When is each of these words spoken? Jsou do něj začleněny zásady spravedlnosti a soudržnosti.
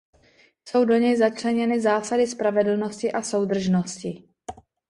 Jsou 0.65 0.85
do 0.85 0.95
něj 0.97 1.17
začleněny 1.17 1.81
zásady 1.81 2.27
spravedlnosti 2.27 3.11
a 3.11 3.21
soudržnosti. 3.21 4.29